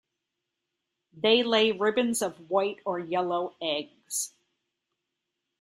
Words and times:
They 1.13 1.43
lay 1.43 1.71
ribbons 1.71 2.23
of 2.23 2.49
white 2.49 2.79
or 2.85 2.97
yellow 2.97 3.55
eggs. 3.61 4.33